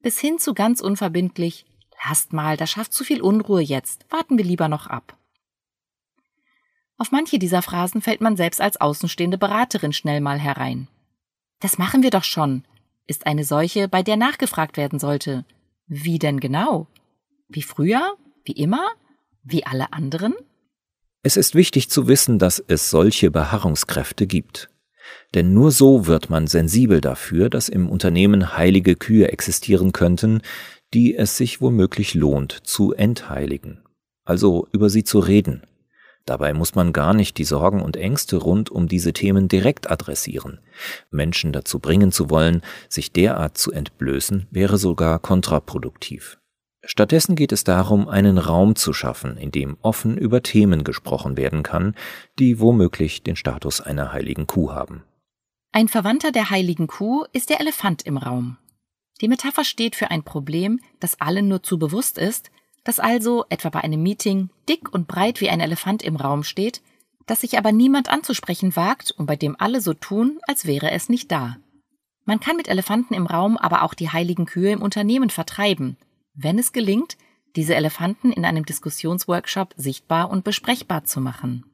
Bis 0.00 0.18
hin 0.18 0.38
zu 0.38 0.54
ganz 0.54 0.80
unverbindlich, 0.80 1.66
lasst 2.04 2.32
mal, 2.32 2.56
das 2.56 2.70
schafft 2.70 2.92
zu 2.92 3.04
viel 3.04 3.22
Unruhe 3.22 3.62
jetzt, 3.62 4.06
warten 4.10 4.38
wir 4.38 4.44
lieber 4.44 4.68
noch 4.68 4.86
ab. 4.86 5.16
Auf 6.98 7.10
manche 7.10 7.38
dieser 7.38 7.62
Phrasen 7.62 8.00
fällt 8.00 8.20
man 8.20 8.36
selbst 8.36 8.60
als 8.60 8.80
außenstehende 8.80 9.38
Beraterin 9.38 9.92
schnell 9.92 10.20
mal 10.20 10.38
herein. 10.38 10.88
Das 11.60 11.78
machen 11.78 12.02
wir 12.02 12.10
doch 12.10 12.24
schon, 12.24 12.64
ist 13.06 13.26
eine 13.26 13.44
solche, 13.44 13.88
bei 13.88 14.02
der 14.02 14.16
nachgefragt 14.16 14.76
werden 14.76 14.98
sollte. 14.98 15.44
Wie 15.86 16.18
denn 16.18 16.40
genau? 16.40 16.86
Wie 17.48 17.62
früher? 17.62 18.16
Wie 18.44 18.52
immer? 18.52 18.88
Wie 19.46 19.64
alle 19.64 19.92
anderen? 19.92 20.34
Es 21.22 21.36
ist 21.36 21.54
wichtig 21.54 21.88
zu 21.88 22.08
wissen, 22.08 22.38
dass 22.38 22.62
es 22.66 22.90
solche 22.90 23.30
Beharrungskräfte 23.30 24.26
gibt. 24.26 24.68
Denn 25.34 25.54
nur 25.54 25.70
so 25.70 26.06
wird 26.06 26.30
man 26.30 26.46
sensibel 26.46 27.00
dafür, 27.00 27.48
dass 27.48 27.68
im 27.68 27.88
Unternehmen 27.88 28.56
heilige 28.56 28.96
Kühe 28.96 29.28
existieren 29.30 29.92
könnten, 29.92 30.42
die 30.92 31.16
es 31.16 31.36
sich 31.36 31.60
womöglich 31.60 32.14
lohnt 32.14 32.52
zu 32.66 32.92
entheiligen, 32.92 33.84
also 34.24 34.68
über 34.72 34.90
sie 34.90 35.04
zu 35.04 35.20
reden, 35.20 35.62
Dabei 36.26 36.52
muss 36.54 36.74
man 36.74 36.92
gar 36.92 37.14
nicht 37.14 37.38
die 37.38 37.44
Sorgen 37.44 37.80
und 37.80 37.96
Ängste 37.96 38.36
rund 38.36 38.68
um 38.68 38.88
diese 38.88 39.12
Themen 39.12 39.46
direkt 39.46 39.88
adressieren. 39.88 40.58
Menschen 41.10 41.52
dazu 41.52 41.78
bringen 41.78 42.10
zu 42.10 42.30
wollen, 42.30 42.62
sich 42.88 43.12
derart 43.12 43.56
zu 43.56 43.70
entblößen, 43.70 44.48
wäre 44.50 44.76
sogar 44.76 45.20
kontraproduktiv. 45.20 46.38
Stattdessen 46.88 47.34
geht 47.34 47.50
es 47.50 47.64
darum, 47.64 48.08
einen 48.08 48.38
Raum 48.38 48.76
zu 48.76 48.92
schaffen, 48.92 49.36
in 49.36 49.50
dem 49.50 49.76
offen 49.82 50.16
über 50.16 50.42
Themen 50.42 50.84
gesprochen 50.84 51.36
werden 51.36 51.64
kann, 51.64 51.96
die 52.38 52.60
womöglich 52.60 53.24
den 53.24 53.34
Status 53.34 53.80
einer 53.80 54.12
heiligen 54.12 54.46
Kuh 54.46 54.72
haben. 54.72 55.02
Ein 55.72 55.88
Verwandter 55.88 56.30
der 56.30 56.48
heiligen 56.50 56.86
Kuh 56.86 57.24
ist 57.32 57.50
der 57.50 57.60
Elefant 57.60 58.02
im 58.02 58.16
Raum. 58.16 58.56
Die 59.20 59.28
Metapher 59.28 59.64
steht 59.64 59.96
für 59.96 60.12
ein 60.12 60.22
Problem, 60.22 60.78
das 61.00 61.20
allen 61.20 61.48
nur 61.48 61.62
zu 61.62 61.78
bewusst 61.78 62.18
ist, 62.18 62.50
das 62.84 63.00
also, 63.00 63.44
etwa 63.48 63.70
bei 63.70 63.80
einem 63.80 64.00
Meeting, 64.00 64.50
dick 64.68 64.94
und 64.94 65.08
breit 65.08 65.40
wie 65.40 65.50
ein 65.50 65.60
Elefant 65.60 66.04
im 66.04 66.14
Raum 66.14 66.44
steht, 66.44 66.82
das 67.26 67.40
sich 67.40 67.58
aber 67.58 67.72
niemand 67.72 68.08
anzusprechen 68.08 68.76
wagt 68.76 69.10
und 69.10 69.26
bei 69.26 69.34
dem 69.34 69.56
alle 69.58 69.80
so 69.80 69.92
tun, 69.92 70.38
als 70.46 70.66
wäre 70.66 70.92
es 70.92 71.08
nicht 71.08 71.32
da. 71.32 71.56
Man 72.26 72.38
kann 72.38 72.56
mit 72.56 72.68
Elefanten 72.68 73.14
im 73.14 73.26
Raum 73.26 73.56
aber 73.56 73.82
auch 73.82 73.94
die 73.94 74.10
heiligen 74.10 74.46
Kühe 74.46 74.70
im 74.70 74.82
Unternehmen 74.82 75.30
vertreiben, 75.30 75.96
wenn 76.36 76.58
es 76.58 76.72
gelingt, 76.72 77.16
diese 77.56 77.74
Elefanten 77.74 78.32
in 78.32 78.44
einem 78.44 78.64
Diskussionsworkshop 78.64 79.74
sichtbar 79.76 80.30
und 80.30 80.44
besprechbar 80.44 81.04
zu 81.04 81.20
machen. 81.20 81.64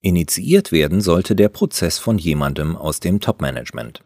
Initiiert 0.00 0.72
werden 0.72 1.00
sollte 1.00 1.34
der 1.34 1.48
Prozess 1.48 1.98
von 1.98 2.18
jemandem 2.18 2.76
aus 2.76 3.00
dem 3.00 3.20
Topmanagement 3.20 4.02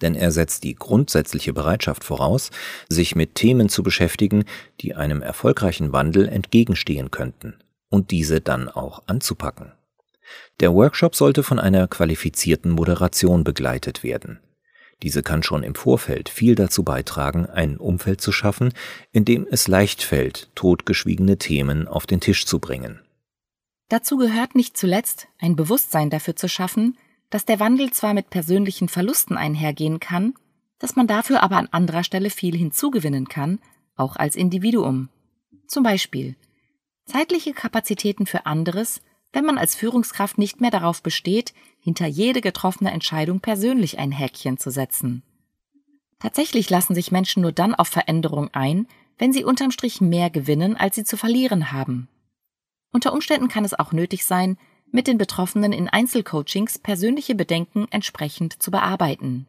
denn 0.00 0.14
er 0.14 0.30
setzt 0.30 0.64
die 0.64 0.74
grundsätzliche 0.74 1.52
Bereitschaft 1.52 2.04
voraus, 2.04 2.50
sich 2.88 3.16
mit 3.16 3.34
Themen 3.34 3.68
zu 3.68 3.82
beschäftigen, 3.82 4.44
die 4.80 4.94
einem 4.94 5.22
erfolgreichen 5.22 5.92
Wandel 5.92 6.28
entgegenstehen 6.28 7.10
könnten 7.10 7.58
und 7.88 8.10
diese 8.10 8.40
dann 8.40 8.68
auch 8.68 9.02
anzupacken. 9.06 9.72
Der 10.60 10.74
Workshop 10.74 11.14
sollte 11.14 11.42
von 11.42 11.58
einer 11.58 11.88
qualifizierten 11.88 12.70
Moderation 12.70 13.44
begleitet 13.44 14.02
werden. 14.02 14.40
Diese 15.02 15.22
kann 15.22 15.42
schon 15.42 15.62
im 15.62 15.74
Vorfeld 15.74 16.28
viel 16.28 16.54
dazu 16.54 16.82
beitragen, 16.82 17.46
ein 17.46 17.76
Umfeld 17.76 18.20
zu 18.20 18.32
schaffen, 18.32 18.72
in 19.12 19.24
dem 19.24 19.46
es 19.48 19.68
leicht 19.68 20.02
fällt, 20.02 20.50
totgeschwiegene 20.56 21.38
Themen 21.38 21.86
auf 21.86 22.06
den 22.06 22.20
Tisch 22.20 22.46
zu 22.46 22.58
bringen. 22.58 23.00
Dazu 23.88 24.16
gehört 24.16 24.54
nicht 24.54 24.76
zuletzt, 24.76 25.28
ein 25.38 25.56
Bewusstsein 25.56 26.10
dafür 26.10 26.36
zu 26.36 26.48
schaffen, 26.48 26.98
dass 27.30 27.44
der 27.44 27.60
Wandel 27.60 27.90
zwar 27.92 28.12
mit 28.12 28.30
persönlichen 28.30 28.88
Verlusten 28.88 29.36
einhergehen 29.36 30.00
kann, 30.00 30.34
dass 30.78 30.96
man 30.96 31.06
dafür 31.06 31.42
aber 31.42 31.56
an 31.56 31.68
anderer 31.70 32.04
Stelle 32.04 32.30
viel 32.30 32.56
hinzugewinnen 32.56 33.28
kann, 33.28 33.60
auch 33.96 34.16
als 34.16 34.36
Individuum. 34.36 35.08
Zum 35.66 35.82
Beispiel 35.82 36.36
zeitliche 37.04 37.52
Kapazitäten 37.52 38.26
für 38.26 38.46
anderes, 38.46 39.00
wenn 39.32 39.44
man 39.44 39.58
als 39.58 39.74
Führungskraft 39.74 40.38
nicht 40.38 40.60
mehr 40.60 40.70
darauf 40.70 41.02
besteht, 41.02 41.52
hinter 41.80 42.06
jede 42.06 42.40
getroffene 42.40 42.90
Entscheidung 42.90 43.40
persönlich 43.40 43.98
ein 43.98 44.12
Häkchen 44.12 44.58
zu 44.58 44.70
setzen. 44.70 45.22
Tatsächlich 46.18 46.68
lassen 46.70 46.94
sich 46.94 47.12
Menschen 47.12 47.42
nur 47.42 47.52
dann 47.52 47.74
auf 47.74 47.88
Veränderung 47.88 48.48
ein, 48.52 48.86
wenn 49.18 49.32
sie 49.32 49.44
unterm 49.44 49.70
Strich 49.70 50.00
mehr 50.00 50.30
gewinnen, 50.30 50.76
als 50.76 50.96
sie 50.96 51.04
zu 51.04 51.16
verlieren 51.16 51.72
haben. 51.72 52.08
Unter 52.92 53.12
Umständen 53.12 53.48
kann 53.48 53.64
es 53.64 53.78
auch 53.78 53.92
nötig 53.92 54.24
sein, 54.24 54.56
mit 54.90 55.06
den 55.06 55.18
Betroffenen 55.18 55.72
in 55.72 55.88
Einzelcoachings 55.88 56.78
persönliche 56.78 57.34
Bedenken 57.34 57.86
entsprechend 57.90 58.62
zu 58.62 58.70
bearbeiten. 58.70 59.46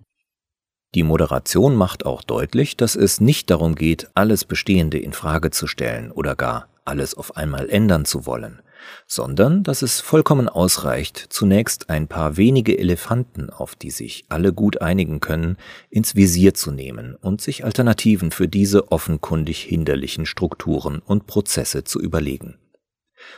Die 0.95 1.03
Moderation 1.03 1.75
macht 1.75 2.05
auch 2.05 2.23
deutlich, 2.23 2.75
dass 2.75 2.95
es 2.95 3.21
nicht 3.21 3.49
darum 3.49 3.75
geht, 3.75 4.09
alles 4.15 4.43
Bestehende 4.43 4.97
in 4.97 5.13
Frage 5.13 5.51
zu 5.51 5.67
stellen 5.67 6.11
oder 6.11 6.35
gar 6.35 6.67
alles 6.83 7.13
auf 7.13 7.37
einmal 7.37 7.69
ändern 7.69 8.05
zu 8.05 8.25
wollen, 8.25 8.61
sondern 9.07 9.63
dass 9.63 9.81
es 9.81 10.01
vollkommen 10.01 10.49
ausreicht, 10.49 11.27
zunächst 11.29 11.89
ein 11.89 12.07
paar 12.07 12.37
wenige 12.37 12.77
Elefanten, 12.77 13.49
auf 13.49 13.75
die 13.75 13.91
sich 13.91 14.25
alle 14.29 14.53
gut 14.53 14.81
einigen 14.81 15.19
können, 15.19 15.57
ins 15.89 16.15
Visier 16.15 16.53
zu 16.53 16.71
nehmen 16.71 17.15
und 17.15 17.41
sich 17.41 17.65
Alternativen 17.65 18.31
für 18.31 18.47
diese 18.47 18.91
offenkundig 18.91 19.61
hinderlichen 19.61 20.25
Strukturen 20.25 20.99
und 20.99 21.27
Prozesse 21.27 21.83
zu 21.83 21.99
überlegen. 21.99 22.57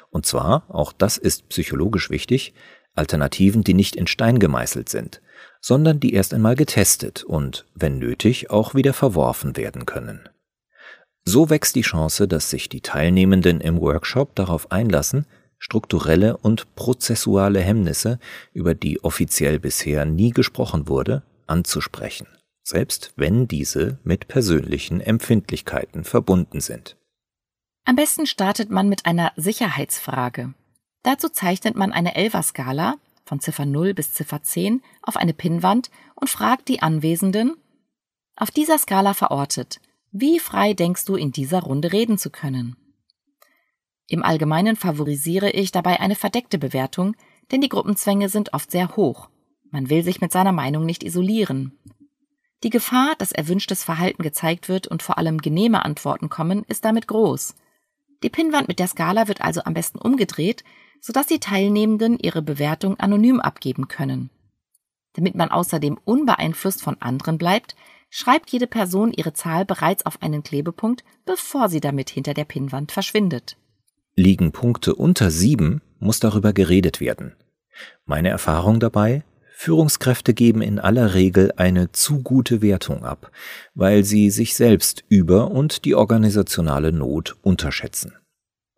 Und 0.10 0.26
zwar, 0.26 0.66
auch 0.70 0.94
das 0.94 1.18
ist 1.18 1.50
psychologisch 1.50 2.10
wichtig, 2.10 2.54
Alternativen, 2.94 3.64
die 3.64 3.74
nicht 3.74 3.96
in 3.96 4.08
Stein 4.08 4.40
gemeißelt 4.40 4.90
sind, 4.90 5.22
sondern 5.62 6.00
die 6.00 6.14
erst 6.14 6.34
einmal 6.34 6.56
getestet 6.56 7.24
und, 7.24 7.66
wenn 7.74 8.00
nötig, 8.00 8.50
auch 8.50 8.76
wieder 8.76 8.94
verworfen 8.94 9.56
werden 9.56 9.86
können. 9.86 10.28
So 11.26 11.50
wächst 11.50 11.76
die 11.76 11.82
Chance, 11.82 12.28
dass 12.28 12.50
sich 12.50 12.70
die 12.70 12.82
Teilnehmenden 12.82 13.62
im 13.62 13.80
Workshop 13.80 14.36
darauf 14.36 14.72
einlassen, 14.72 15.26
strukturelle 15.60 16.38
und 16.38 16.76
prozessuale 16.76 17.62
Hemmnisse, 17.62 18.20
über 18.54 18.74
die 18.74 19.04
offiziell 19.04 19.60
bisher 19.60 20.06
nie 20.06 20.32
gesprochen 20.32 20.88
wurde, 20.88 21.22
anzusprechen, 21.46 22.28
selbst 22.64 23.14
wenn 23.16 23.48
diese 23.48 24.00
mit 24.04 24.28
persönlichen 24.28 25.00
Empfindlichkeiten 25.02 26.04
verbunden 26.04 26.62
sind. 26.62 26.98
Am 27.86 27.96
besten 27.96 28.26
startet 28.26 28.72
man 28.72 28.90
mit 28.90 29.06
einer 29.06 29.32
Sicherheitsfrage. 29.36 30.54
Dazu 31.04 31.30
zeichnet 31.30 31.76
man 31.76 31.92
eine 31.92 32.16
Elfer-Skala 32.16 32.96
von 33.26 33.40
Ziffer 33.40 33.66
0 33.66 33.94
bis 33.94 34.14
Ziffer 34.14 34.42
10 34.44 34.82
auf 35.04 35.18
eine 35.18 35.34
Pinnwand 35.34 35.92
und 36.16 36.30
fragt 36.30 36.68
die 36.68 36.82
Anwesenden, 36.82 37.56
auf 38.36 38.50
dieser 38.50 38.78
Skala 38.78 39.14
verortet, 39.14 39.80
wie 40.12 40.40
frei 40.40 40.74
denkst 40.74 41.06
du 41.06 41.16
in 41.16 41.32
dieser 41.32 41.62
Runde 41.62 41.94
reden 41.94 42.18
zu 42.18 42.30
können? 42.30 42.76
Im 44.08 44.24
Allgemeinen 44.24 44.76
favorisiere 44.76 45.52
ich 45.52 45.72
dabei 45.72 46.02
eine 46.02 46.16
verdeckte 46.16 46.58
Bewertung, 46.58 47.16
denn 47.52 47.62
die 47.62 47.70
Gruppenzwänge 47.70 48.28
sind 48.28 48.54
oft 48.54 48.72
sehr 48.72 48.98
hoch. 48.98 49.30
Man 49.70 49.90
will 49.90 50.04
sich 50.04 50.20
mit 50.20 50.34
seiner 50.34 50.52
Meinung 50.52 50.86
nicht 50.86 51.04
isolieren. 51.04 51.80
Die 52.64 52.70
Gefahr, 52.70 53.16
dass 53.18 53.32
erwünschtes 53.32 53.86
Verhalten 53.86 54.22
gezeigt 54.22 54.68
wird 54.68 54.86
und 54.86 55.02
vor 55.02 55.18
allem 55.18 55.38
genehme 55.38 55.86
Antworten 55.86 56.28
kommen, 56.28 56.66
ist 56.68 56.84
damit 56.84 57.08
groß. 57.08 57.56
Die 58.22 58.30
Pinnwand 58.30 58.68
mit 58.68 58.80
der 58.80 58.88
Skala 58.88 59.30
wird 59.30 59.40
also 59.40 59.64
am 59.64 59.74
besten 59.74 59.98
umgedreht, 59.98 60.66
sodass 61.00 61.26
die 61.26 61.40
Teilnehmenden 61.40 62.20
ihre 62.20 62.42
Bewertung 62.42 63.00
anonym 63.00 63.40
abgeben 63.40 63.88
können. 63.88 64.30
Damit 65.14 65.36
man 65.36 65.50
außerdem 65.50 65.98
unbeeinflusst 66.04 66.84
von 66.84 67.02
anderen 67.02 67.38
bleibt, 67.38 67.76
schreibt 68.12 68.52
jede 68.52 68.68
Person 68.68 69.12
ihre 69.12 69.34
Zahl 69.34 69.66
bereits 69.66 70.06
auf 70.06 70.22
einen 70.22 70.44
Klebepunkt, 70.44 71.04
bevor 71.26 71.70
sie 71.70 71.80
damit 71.80 72.12
hinter 72.12 72.36
der 72.36 72.46
Pinnwand 72.46 72.92
verschwindet. 72.92 73.58
Liegen 74.16 74.52
Punkte 74.52 74.94
unter 74.94 75.32
sieben, 75.32 75.82
muss 75.98 76.20
darüber 76.20 76.54
geredet 76.54 77.00
werden. 77.00 77.34
Meine 78.06 78.30
Erfahrung 78.30 78.80
dabei? 78.80 79.24
Führungskräfte 79.54 80.34
geben 80.34 80.62
in 80.62 80.80
aller 80.80 81.14
Regel 81.14 81.54
eine 81.56 81.92
zu 81.92 82.22
gute 82.22 82.62
Wertung 82.62 83.06
ab, 83.06 83.32
weil 83.76 84.04
sie 84.04 84.30
sich 84.30 84.56
selbst 84.56 85.04
über 85.08 85.52
und 85.52 85.86
die 85.86 85.96
organisationale 85.96 86.92
Not 86.92 87.38
unterschätzen. 87.44 88.14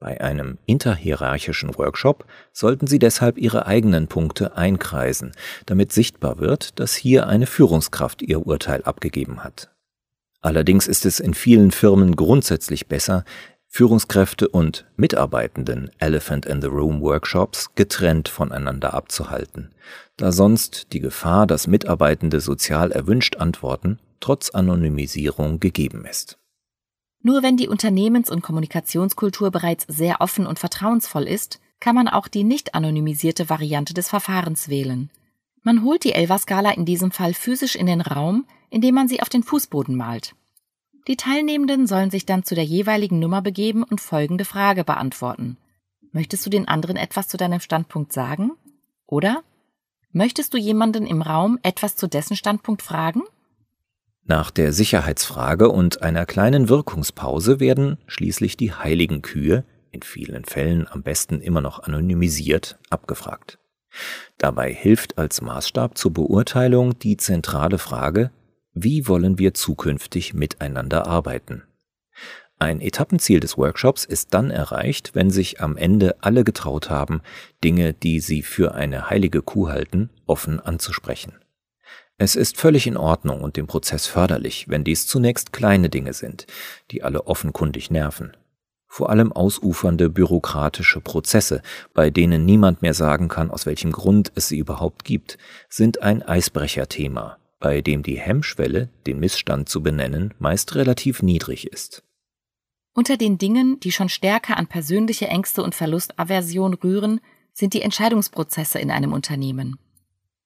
Bei 0.04 0.20
einem 0.20 0.58
interhierarchischen 0.66 1.78
Workshop 1.78 2.26
sollten 2.52 2.88
Sie 2.88 3.00
deshalb 3.00 3.38
Ihre 3.38 3.68
eigenen 3.68 4.08
Punkte 4.08 4.58
einkreisen, 4.58 5.32
damit 5.66 5.94
sichtbar 5.94 6.40
wird, 6.40 6.78
dass 6.78 6.94
hier 6.94 7.28
eine 7.28 7.48
Führungskraft 7.48 8.22
ihr 8.22 8.46
Urteil 8.46 8.84
abgegeben 8.84 9.46
hat. 9.46 9.72
Allerdings 10.42 10.88
ist 10.88 11.06
es 11.06 11.22
in 11.22 11.34
vielen 11.34 11.72
Firmen 11.72 12.18
grundsätzlich 12.18 12.88
besser, 12.88 13.24
Führungskräfte 13.70 14.50
und 14.50 14.86
Mitarbeitenden 14.98 15.90
Elephant 16.00 16.48
in 16.48 16.62
the 16.62 16.68
Room 16.68 17.00
Workshops 17.00 17.74
getrennt 17.76 18.28
voneinander 18.28 18.94
abzuhalten, 18.94 19.74
da 20.18 20.34
sonst 20.34 20.92
die 20.92 21.00
Gefahr, 21.00 21.48
dass 21.48 21.66
Mitarbeitende 21.66 22.42
sozial 22.42 22.92
erwünscht 22.92 23.38
antworten, 23.38 24.00
trotz 24.20 24.50
Anonymisierung 24.50 25.62
gegeben 25.62 26.04
ist. 26.04 26.43
Nur 27.24 27.42
wenn 27.42 27.56
die 27.56 27.70
Unternehmens- 27.70 28.30
und 28.30 28.42
Kommunikationskultur 28.42 29.50
bereits 29.50 29.86
sehr 29.88 30.20
offen 30.20 30.46
und 30.46 30.60
vertrauensvoll 30.60 31.24
ist, 31.24 31.60
kann 31.80 31.96
man 31.96 32.10
auch 32.10 32.28
die 32.28 32.44
nicht 32.44 32.76
anonymisierte 32.76 33.50
Variante 33.50 33.94
des 33.94 34.10
Verfahrens 34.10 34.68
wählen. 34.68 35.10
Man 35.64 35.84
holt 35.84 36.04
die 36.04 36.12
Elva-Skala 36.12 36.72
in 36.72 36.86
diesem 36.86 37.12
Fall 37.12 37.34
physisch 37.34 37.76
in 37.76 37.86
den 37.86 38.02
Raum, 38.02 38.46
indem 38.70 38.96
man 38.96 39.08
sie 39.08 39.22
auf 39.22 39.30
den 39.30 39.44
Fußboden 39.44 39.96
malt. 39.96 40.36
Die 41.08 41.16
Teilnehmenden 41.16 41.88
sollen 41.88 42.12
sich 42.12 42.26
dann 42.26 42.44
zu 42.44 42.56
der 42.56 42.66
jeweiligen 42.66 43.20
Nummer 43.20 43.42
begeben 43.42 43.84
und 43.84 44.02
folgende 44.02 44.46
Frage 44.46 44.84
beantworten. 44.84 45.58
Möchtest 46.12 46.46
du 46.46 46.50
den 46.50 46.68
anderen 46.68 46.98
etwas 46.98 47.30
zu 47.30 47.38
deinem 47.38 47.62
Standpunkt 47.62 48.12
sagen? 48.12 48.52
Oder 49.08 49.44
möchtest 50.12 50.54
du 50.54 50.58
jemanden 50.58 51.06
im 51.06 51.22
Raum 51.22 51.60
etwas 51.64 51.96
zu 51.96 52.08
dessen 52.08 52.36
Standpunkt 52.36 52.82
fragen? 52.82 53.24
Nach 54.26 54.52
der 54.52 54.72
Sicherheitsfrage 54.72 55.70
und 55.70 56.02
einer 56.02 56.26
kleinen 56.26 56.70
Wirkungspause 56.70 57.60
werden 57.60 57.98
schließlich 58.08 58.56
die 58.56 58.72
heiligen 58.72 59.22
Kühe, 59.22 59.66
in 59.92 60.02
vielen 60.02 60.46
Fällen 60.46 60.88
am 60.90 61.04
besten 61.04 61.42
immer 61.42 61.60
noch 61.62 61.84
anonymisiert, 61.84 62.80
abgefragt. 62.90 63.60
Dabei 64.38 64.74
hilft 64.74 65.18
als 65.18 65.42
Maßstab 65.42 65.98
zur 65.98 66.14
Beurteilung 66.14 66.98
die 66.98 67.18
zentrale 67.18 67.78
Frage, 67.78 68.32
wie 68.74 69.08
wollen 69.08 69.38
wir 69.38 69.54
zukünftig 69.54 70.34
miteinander 70.34 71.06
arbeiten? 71.06 71.64
Ein 72.58 72.80
Etappenziel 72.80 73.42
des 73.42 73.58
Workshops 73.58 74.06
ist 74.06 74.34
dann 74.34 74.50
erreicht, 74.50 75.16
wenn 75.16 75.30
sich 75.30 75.60
am 75.60 75.76
Ende 75.76 76.16
alle 76.22 76.46
getraut 76.46 76.90
haben, 76.90 77.22
Dinge, 77.62 77.94
die 77.94 78.22
sie 78.22 78.42
für 78.42 78.74
eine 78.74 79.10
heilige 79.10 79.42
Kuh 79.42 79.68
halten, 79.68 80.10
offen 80.26 80.62
anzusprechen. 80.62 81.34
Es 82.24 82.38
ist 82.38 82.56
völlig 82.56 82.88
in 82.88 82.96
Ordnung 82.96 83.42
und 83.42 83.58
dem 83.58 83.68
Prozess 83.68 84.08
förderlich, 84.08 84.70
wenn 84.70 84.86
dies 84.86 85.08
zunächst 85.08 85.52
kleine 85.52 85.90
Dinge 85.90 86.14
sind, 86.14 86.48
die 86.90 87.04
alle 87.04 87.28
offenkundig 87.28 87.92
nerven. 87.92 88.32
Vor 88.88 89.10
allem 89.10 89.34
ausufernde 89.34 90.10
bürokratische 90.10 91.02
Prozesse, 91.02 91.62
bei 91.94 92.10
denen 92.10 92.46
niemand 92.46 92.82
mehr 92.82 92.94
sagen 92.94 93.28
kann, 93.28 93.52
aus 93.52 93.66
welchem 93.66 93.92
Grund 93.92 94.32
es 94.36 94.48
sie 94.48 94.58
überhaupt 94.58 95.04
gibt, 95.04 95.38
sind 95.68 96.02
ein 96.02 96.24
Eisbrecherthema, 96.24 97.40
bei 97.60 97.82
dem 97.82 98.04
die 98.04 98.22
Hemmschwelle, 98.22 98.88
den 99.06 99.20
Missstand 99.20 99.68
zu 99.68 99.84
benennen, 99.84 100.34
meist 100.40 100.76
relativ 100.76 101.24
niedrig 101.24 101.68
ist. 101.68 102.04
Unter 102.94 103.18
den 103.18 103.38
Dingen, 103.38 103.82
die 103.82 103.92
schon 103.92 104.08
stärker 104.08 104.56
an 104.56 104.68
persönliche 104.68 105.28
Ängste 105.28 105.62
und 105.62 105.76
Verlustaversion 105.76 106.76
rühren, 106.76 107.20
sind 107.52 107.74
die 107.74 107.82
Entscheidungsprozesse 107.82 108.80
in 108.80 108.92
einem 108.92 109.12
Unternehmen. 109.12 109.78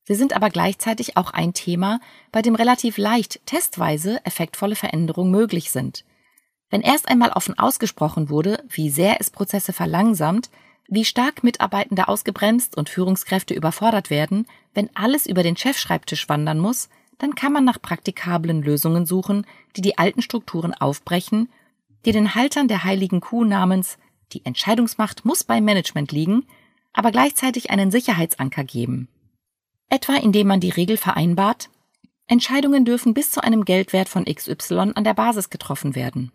Sie 0.07 0.15
sind 0.15 0.31
aber 0.31 0.49
gleichzeitig 0.49 1.17
auch 1.17 1.31
ein 1.31 1.51
Thema, 1.51 1.99
bei 2.31 2.41
dem 2.41 2.55
relativ 2.55 2.97
leicht 2.97 3.45
testweise 3.45 4.25
effektvolle 4.25 4.77
Veränderungen 4.77 5.31
möglich 5.31 5.69
sind. 5.69 6.05
Wenn 6.69 6.79
erst 6.79 7.09
einmal 7.09 7.31
offen 7.31 7.59
ausgesprochen 7.59 8.29
wurde, 8.29 8.63
wie 8.69 8.89
sehr 8.89 9.19
es 9.19 9.29
Prozesse 9.29 9.73
verlangsamt, 9.73 10.49
wie 10.87 11.03
stark 11.03 11.43
Mitarbeitende 11.43 12.07
ausgebremst 12.07 12.77
und 12.77 12.87
Führungskräfte 12.87 13.53
überfordert 13.53 14.09
werden, 14.09 14.47
wenn 14.73 14.89
alles 14.95 15.25
über 15.25 15.43
den 15.43 15.57
Chefschreibtisch 15.57 16.29
wandern 16.29 16.59
muss, 16.59 16.87
dann 17.17 17.35
kann 17.35 17.51
man 17.51 17.65
nach 17.65 17.81
praktikablen 17.81 18.61
Lösungen 18.61 19.05
suchen, 19.05 19.45
die 19.75 19.81
die 19.81 19.97
alten 19.97 20.21
Strukturen 20.21 20.73
aufbrechen, 20.73 21.49
die 22.05 22.13
den 22.13 22.33
Haltern 22.33 22.69
der 22.69 22.85
heiligen 22.85 23.19
Kuh 23.19 23.43
namens 23.43 23.97
die 24.31 24.45
Entscheidungsmacht 24.45 25.25
muss 25.25 25.43
beim 25.43 25.65
Management 25.65 26.13
liegen, 26.13 26.45
aber 26.93 27.11
gleichzeitig 27.11 27.71
einen 27.71 27.91
Sicherheitsanker 27.91 28.63
geben. 28.63 29.09
Etwa 29.89 30.15
indem 30.15 30.47
man 30.47 30.59
die 30.59 30.69
Regel 30.69 30.97
vereinbart, 30.97 31.69
Entscheidungen 32.27 32.83
dürfen 32.83 33.13
bis 33.13 33.31
zu 33.31 33.41
einem 33.41 33.63
Geldwert 33.63 34.09
von 34.09 34.25
XY 34.25 34.91
an 34.95 35.03
der 35.03 35.13
Basis 35.13 35.49
getroffen 35.49 35.95
werden. 35.95 36.31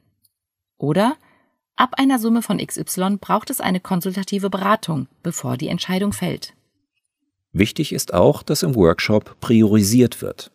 Oder 0.78 1.16
ab 1.76 1.94
einer 1.98 2.18
Summe 2.18 2.42
von 2.42 2.58
XY 2.58 3.18
braucht 3.20 3.50
es 3.50 3.60
eine 3.60 3.80
konsultative 3.80 4.48
Beratung, 4.48 5.06
bevor 5.22 5.58
die 5.58 5.68
Entscheidung 5.68 6.12
fällt. 6.12 6.54
Wichtig 7.52 7.92
ist 7.92 8.14
auch, 8.14 8.42
dass 8.42 8.62
im 8.62 8.74
Workshop 8.74 9.38
priorisiert 9.40 10.22
wird. 10.22 10.50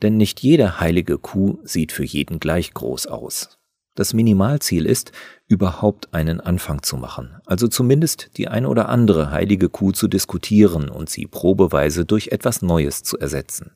Denn 0.00 0.16
nicht 0.16 0.40
jede 0.40 0.80
heilige 0.80 1.18
Kuh 1.18 1.58
sieht 1.64 1.92
für 1.92 2.04
jeden 2.04 2.40
gleich 2.40 2.72
groß 2.72 3.06
aus. 3.06 3.58
Das 3.94 4.14
Minimalziel 4.14 4.86
ist, 4.86 5.12
überhaupt 5.52 6.14
einen 6.14 6.40
Anfang 6.40 6.82
zu 6.82 6.96
machen, 6.96 7.36
also 7.44 7.68
zumindest 7.68 8.30
die 8.38 8.48
eine 8.48 8.70
oder 8.70 8.88
andere 8.88 9.30
heilige 9.30 9.68
Kuh 9.68 9.92
zu 9.92 10.08
diskutieren 10.08 10.88
und 10.88 11.10
sie 11.10 11.26
probeweise 11.26 12.06
durch 12.06 12.28
etwas 12.28 12.62
Neues 12.62 13.02
zu 13.02 13.18
ersetzen. 13.18 13.72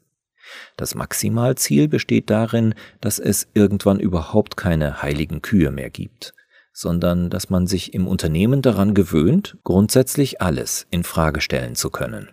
Das 0.79 0.95
Maximalziel 0.95 1.87
besteht 1.87 2.31
darin, 2.31 2.75
dass 3.03 3.19
es 3.19 3.47
irgendwann 3.53 4.01
überhaupt 4.01 4.57
keine 4.57 5.03
heiligen 5.03 5.43
Kühe 5.43 5.71
mehr 5.71 5.91
gibt, 5.91 6.33
sondern 6.73 7.29
dass 7.29 7.51
man 7.51 7.67
sich 7.67 7.93
im 7.93 8.09
Unternehmen 8.09 8.63
daran 8.63 8.95
gewöhnt, 8.95 9.59
grundsätzlich 9.63 10.41
alles 10.41 10.87
in 10.91 11.05
Frage 11.05 11.43
stellen 11.43 11.75
zu 11.75 11.91
können. 11.91 12.31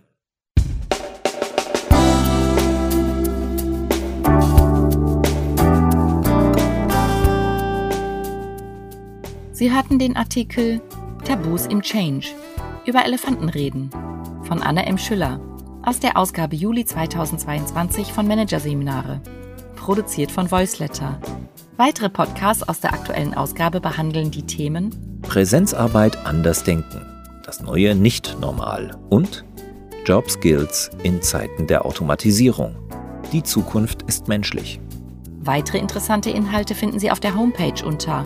Sie 9.54 9.72
hörten 9.72 10.00
den 10.00 10.18
Artikel 10.18 10.82
Tabus 11.26 11.68
im 11.68 11.84
Change 11.84 12.30
über 12.88 13.06
Elefantenreden 13.06 13.92
von 14.42 14.63
Anna 14.63 14.82
M. 14.82 14.98
Schüller 14.98 15.39
aus 15.84 16.00
der 16.00 16.18
Ausgabe 16.18 16.56
Juli 16.56 16.86
2022 16.86 18.12
von 18.12 18.28
Managerseminare, 18.28 19.22
produziert 19.76 20.32
von 20.32 20.50
Voiceletter. 20.50 21.20
Weitere 21.78 22.10
Podcasts 22.10 22.68
aus 22.68 22.80
der 22.80 22.94
aktuellen 22.94 23.36
Ausgabe 23.36 23.80
behandeln 23.80 24.32
die 24.32 24.42
Themen 24.42 25.20
Präsenzarbeit 25.22 26.26
anders 26.26 26.63
denken, 26.63 27.06
das 27.46 27.62
neue 27.62 27.94
Nicht-Normal 27.94 28.98
und 29.12 29.46
Job 30.04 30.32
Skills 30.32 30.89
in 31.04 31.22
Zeiten 31.22 31.68
der 31.68 31.86
Automatisierung. 31.86 32.76
Die 33.32 33.44
Zukunft 33.44 34.02
ist 34.04 34.28
menschlich. 34.28 34.80
Weitere 35.42 35.78
interessante 35.78 36.32
Inhalte 36.32 36.74
finden 36.74 36.98
Sie 36.98 37.12
auf 37.12 37.20
der 37.20 37.36
Homepage 37.36 37.86
unter 37.86 38.26